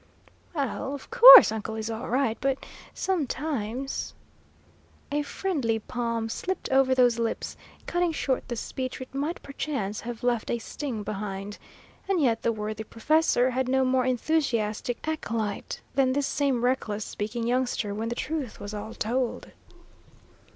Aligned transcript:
"Well, 0.55 0.95
of 0.95 1.11
course 1.11 1.51
uncle 1.51 1.75
is 1.75 1.91
all 1.91 2.09
right, 2.09 2.35
but 2.41 2.57
sometimes" 2.91 4.15
A 5.11 5.21
friendly 5.21 5.77
palm 5.77 6.27
slipped 6.27 6.69
over 6.71 6.95
those 6.95 7.19
lips, 7.19 7.55
cutting 7.85 8.11
short 8.11 8.47
the 8.47 8.55
speech 8.55 8.99
which 8.99 9.13
might 9.13 9.43
perchance 9.43 10.01
have 10.01 10.23
left 10.23 10.49
a 10.49 10.57
sting 10.57 11.03
behind. 11.03 11.59
And 12.09 12.19
yet 12.19 12.41
the 12.41 12.51
worthy 12.51 12.83
professor 12.83 13.51
had 13.51 13.69
no 13.69 13.85
more 13.85 14.07
enthusiastic 14.07 15.07
acolyte 15.07 15.81
than 15.93 16.13
this 16.13 16.25
same 16.25 16.65
reckless 16.65 17.05
speaking 17.05 17.45
youngster, 17.45 17.93
when 17.93 18.09
the 18.09 18.15
truth 18.15 18.59
was 18.59 18.73
all 18.73 18.95
told. 18.95 19.51